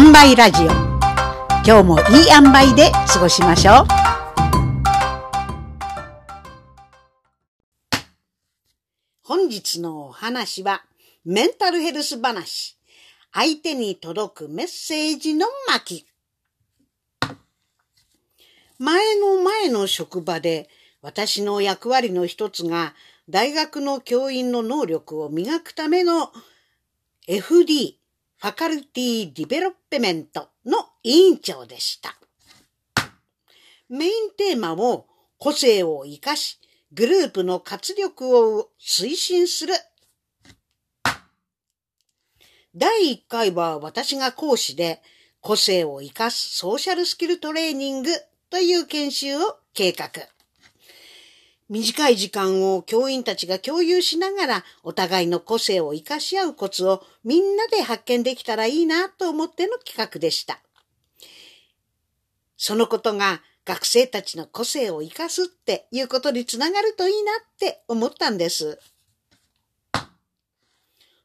[0.00, 0.66] 塩梅ラジオ。
[1.66, 3.86] 今日もいい塩梅で過ごしましょう。
[9.24, 10.84] 本日のお話は
[11.24, 12.78] メンタルヘルス話。
[13.32, 16.06] 相手に届くメッセージの巻。
[18.78, 20.68] 前の前の職場で
[21.02, 22.94] 私の役割の一つが
[23.28, 26.30] 大学の教員の能力を磨くための
[27.26, 27.97] FD
[28.40, 32.16] ファカルティディベロッペメントの委員長でした。
[33.88, 35.06] メインテーマを
[35.38, 36.60] 個性を活かし、
[36.92, 39.74] グループの活力を推進する。
[42.76, 45.02] 第1回は私が講師で
[45.40, 48.10] 個性を活かすソーシャルスキルトレーニング
[48.50, 50.10] という研修を計画。
[51.68, 60.60] 短い時間を教員たちが共有しながらお互いの個性を活かし合うコツをみんなで発見できたらいいなと思っての企画でした。
[62.56, 68.78] そのことが学生たちの個性を活かすっていうことにつながるといいなって思ったんです。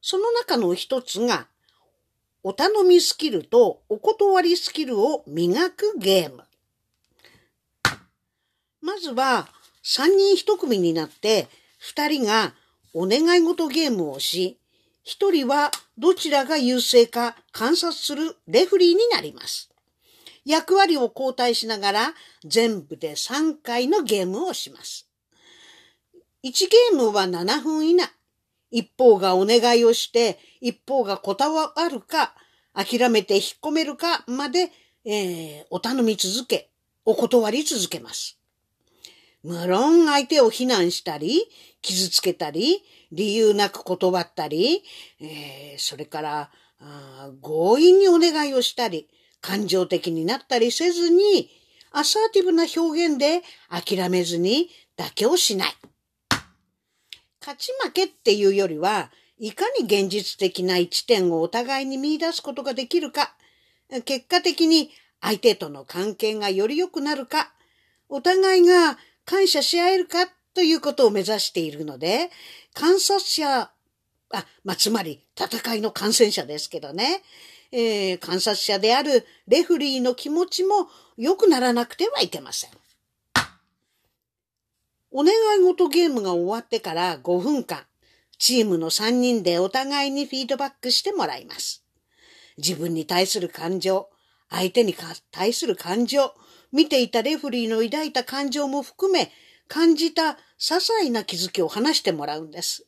[0.02, 1.48] その中の一つが、
[2.44, 6.44] お頼みスキルとお断りスキルを磨くゲーム。
[8.82, 9.48] まずは、
[9.84, 12.54] 三人一組になって、二人が
[12.94, 14.58] お願い事ゲームをし、
[15.04, 19.70] 一人はどちらが優勢か観察するレフリーになります。
[20.46, 22.14] 役割を交代しながら
[22.46, 25.10] 全部で3回のゲームをします。
[26.46, 28.10] 1ゲームは7分以内。
[28.72, 32.34] 一方がお願いをして、一方が断るか、
[32.74, 34.72] 諦めて引っ込めるかまで、
[35.06, 36.72] えー、お頼み続け、
[37.06, 38.40] お断り続けます。
[39.44, 41.44] 無論相手を非難したり、
[41.82, 44.84] 傷つけたり、理由なく断ったり、
[45.20, 49.08] えー、それからあ強引にお願いをしたり、
[49.42, 51.50] 感情的になったりせずに、
[51.92, 55.76] アサーティブな表現で諦めずに妥協しない。
[57.42, 63.36] 勝ち負けっていうよりは、いかに現実的な一点をお互いに見出すことができるか、
[64.06, 67.54] 結果的に相手との関係がより良くなるか、
[68.10, 72.30] お互いが感謝し合えるかということを目指しているので、
[72.74, 73.72] 観察者、あ、
[74.64, 77.22] まあ、つまり戦いの感染者ですけどね、
[77.72, 82.72] えー、観察者であるレフリーの気持ちも良くならなくてはいけません。
[85.12, 87.84] お願い事ゲームが終わってから5分間、
[88.40, 91.84] チームの3人でお互いにフィードバックしてもらいます。
[92.58, 94.10] 自分に対する感情、
[94.50, 94.96] 相手に
[95.32, 96.34] 対する感情、
[96.74, 99.32] 見ていたレフリーの抱いた感情も含め、
[99.68, 102.86] 感じた些細な気づきを話してもらうんです。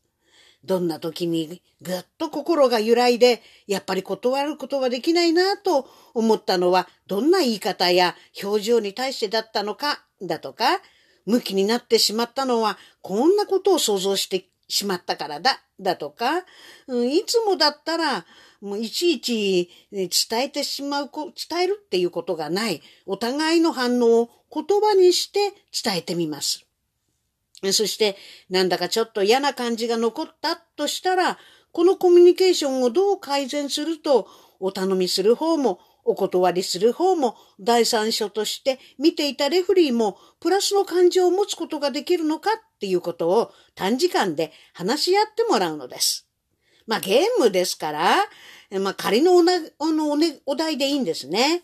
[0.66, 10.82] どんな時にぐっと心が揺らいで、やっぱり断ることはできないなと思ったのは、どんな言い方や表情に対してだったのか、だとか、
[11.26, 18.26] 向きになってしまったのは、こんなことを想像してしまったからだ、だとか、いつもだったら、
[18.62, 20.10] もういちいち伝
[20.44, 25.54] えてしまう、伝えるっていうことがない、お互いの反応を言葉にして
[25.84, 26.66] 伝えてみます。
[27.72, 28.18] そして、
[28.50, 31.38] なんだかちょっと嫌な感じが残ったとしたら、
[31.72, 34.28] このコミュニケーションをどう改善すると、
[34.60, 46.28] お頼みする方も、お断りする方も、第三者として見ていたレフリーも、プラスの感情を持つことができるのかっていうことを短時間で話し合ってもらうのです。
[46.88, 48.16] まあゲームですから、
[48.80, 51.64] まあ仮のおなのお題でいいんですね。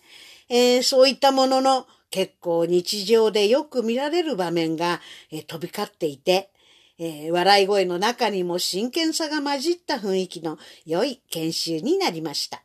[0.50, 5.00] えー、そういったものの結構日常でよく見られる場面が、
[5.32, 6.50] えー、飛び交っていて、
[6.98, 12.64] えー、笑い声の中にも真剣さが混じった雰囲気の良い研修になりました。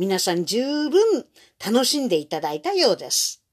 [0.00, 1.26] 皆さん十分
[1.62, 3.44] 楽しんでいただいたようです。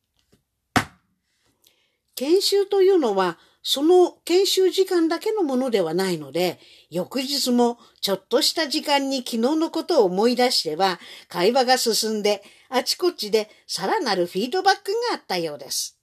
[2.16, 6.58] 研修というのはその研修時間だけのものではないので、
[6.90, 16.00] 翌日もちょっとした時間に昨日のことを思い出しては、会話が進んで、あちこちでさらなるフィードバックがあったようです。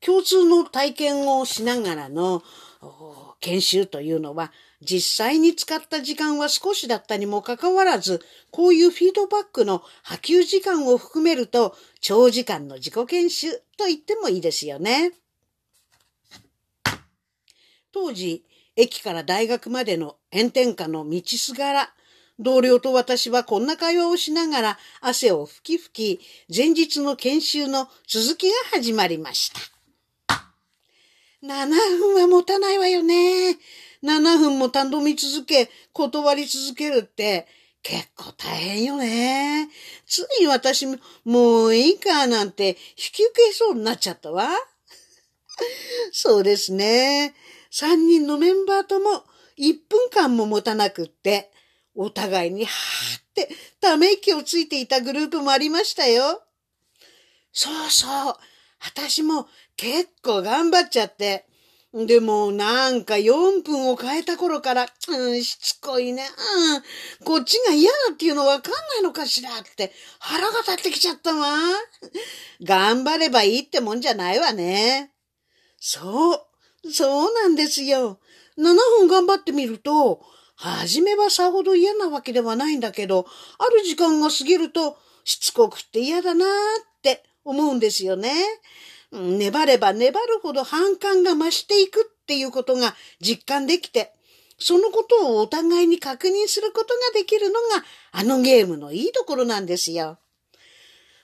[0.00, 2.44] 共通の体験をしながらの
[3.40, 8.20] 研修というのは、実際に使った時間は少しだったにもかかわらず、
[8.50, 15.12] こういうフィードバックの波及時間を含めると、長時間の自己研修と言ってもいいですよね。
[17.92, 18.44] 当時、
[18.76, 21.94] 駅から大学までの炎天下の道すがら、
[22.38, 29.77] 同僚と私はこんな会話をしながら汗を吹き吹き、前日の研修の続きが始まりました。
[31.42, 33.58] 7分は持たないわよね。
[34.02, 37.46] 7分も頼み続け、断り続けるって、
[37.82, 39.68] 結構大変よね。
[40.06, 42.74] つい私も、もういいかなんて引
[43.12, 44.48] き受けそうになっちゃったわ。
[46.12, 47.34] そうですね。
[47.70, 49.24] 三人のメンバーとも
[49.56, 51.50] 一分間も持たなくって、
[51.94, 53.48] お互いにはーって
[53.80, 56.42] ため息をついていたグループもありましたよ。
[57.52, 58.36] そうそう。
[58.80, 61.46] 私も結構頑張っちゃって。
[61.94, 66.22] でもなんか4分を変えた頃から、うん、しつこいね。
[67.22, 71.56] うん、こっちが嫌だっていうのわかんないのかしらって腹が立ってきちゃったわ。
[72.62, 75.12] 頑張ればいいってもんじゃないわね。
[75.80, 78.20] そう、そうなんですよ。
[78.58, 80.20] 7分頑張ってみると、
[80.56, 83.26] 初めはさほど嫌なわけではないんだけど、
[83.58, 86.52] ある時間が過ぎると、しつこくって嫌だなーっ
[87.00, 88.32] て思うんですよね。
[89.12, 94.12] 粘れば粘るほど反感が増していくっていうことが実感できて、
[94.58, 97.58] そのことをお互いに確認することができるのが
[98.12, 100.18] あのゲームのいいところなんですよ。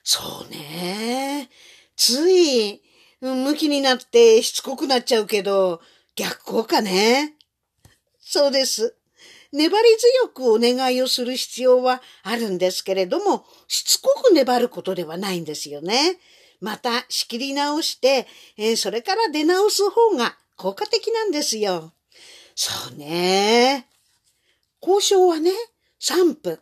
[0.02, 1.50] そうね。
[1.96, 2.82] つい、
[3.20, 5.80] 向きになってしつこくなっちゃうけど、
[6.16, 7.34] 逆効果ね。
[8.20, 8.96] そうです。
[9.52, 16.18] 粘り強くお願いをする必要はあるんですけれども、しつこく粘ることではないんですよね。
[16.64, 18.26] また仕切り直して、
[18.56, 21.92] えー、それから出直す方が効果的なんですよ。
[22.54, 23.86] そうね。
[24.80, 25.50] 交渉はね、
[26.00, 26.58] 3分。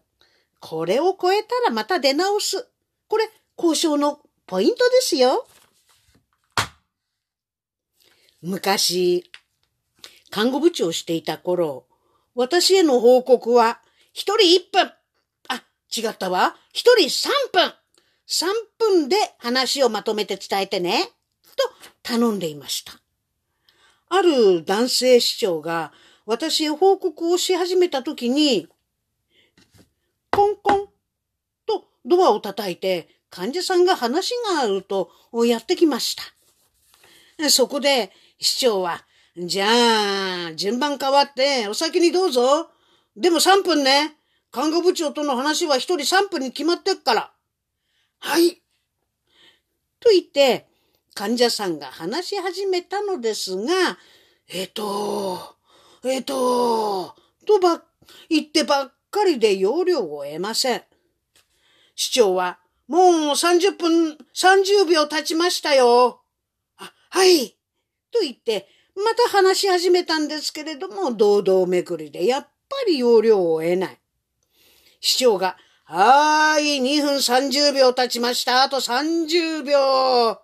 [0.59, 2.67] これを超えたらまた出直す。
[3.07, 4.19] これ、交渉の
[4.49, 5.47] ポイントですよ。
[8.41, 9.31] 昔、
[10.31, 11.87] 看護部長をしていた頃、
[12.35, 13.81] 私への報告は、
[14.13, 14.91] 一人一分。
[15.47, 15.63] あ、
[15.97, 16.57] 違ったわ。
[16.73, 17.73] 一人三分。
[18.29, 18.47] 3
[18.79, 21.11] 分で話をまとめて伝えてね、
[21.57, 21.71] と
[22.03, 22.93] 頼んでいました。
[24.09, 25.93] ある男性市長が
[26.27, 28.69] 私へ報告をし始めた時に、
[30.31, 30.87] コンコン
[31.67, 35.11] とドアを叩いて患者さんが話があると
[35.47, 36.17] やってきまし
[37.39, 37.51] た。
[37.51, 39.05] そこで市長は、
[39.37, 39.67] じゃ
[40.49, 42.69] あ、順番変わってお先にどうぞ。
[43.17, 44.17] でも3分ね。
[44.51, 47.33] 看護部長との話は一人3分に決まってっから。
[48.23, 48.63] はい。
[50.01, 50.69] と言って、
[51.15, 53.99] 患者さんが話し始めたのですが、
[54.49, 55.57] えっ、と、
[56.05, 57.15] えっ、と、
[57.47, 57.83] とば、
[58.29, 60.83] 言ってばっかりで要領を得ません。
[61.97, 66.23] 市長は、もう30分、30秒経ちましたよ。
[66.79, 67.57] あ、はい。
[68.13, 72.49] と言って、また話し始めたんですけれども、堂々めくりでやっぱ
[72.87, 73.99] り要領を得ない。
[75.01, 78.63] 市長が、はーい、2分30秒経ちました。
[78.63, 80.39] あと30秒。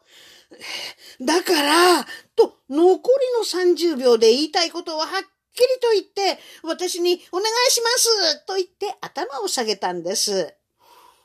[1.20, 2.04] だから、
[2.36, 5.08] と、残りの30秒で言いたいことをはっ
[5.54, 10.54] きりと言って、私にお願いしますと言って頭を下げたんです。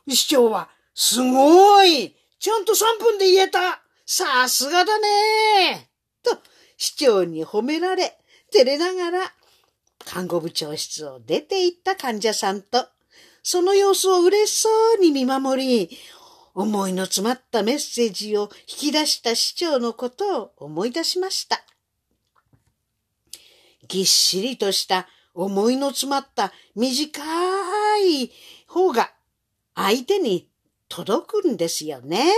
[0.07, 5.89] 市長は、すごいちゃんと3分で言えたさすがだね
[6.21, 6.37] と、
[6.77, 8.17] 市長に褒められ、
[8.51, 9.33] 照れながら、
[10.05, 12.85] 看護部長室を出て行った患者さんと、
[13.43, 15.97] その様子を嬉しそうに見守り、
[16.55, 21.61] 思いの詰まったメッセージを引き出した市長のことを思い出しました。
[23.87, 27.21] ぎっしりとした思いの詰まった短
[27.99, 28.31] い
[28.67, 29.11] 方が
[29.75, 30.47] 相手に
[30.87, 32.31] 届くんですよね。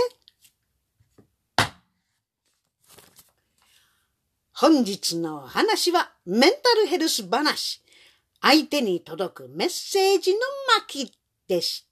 [4.52, 7.82] 本日の話はメンタルヘルス話。
[8.48, 10.38] 相手に届くメッセージの
[10.76, 11.12] 巻
[11.48, 11.85] でした。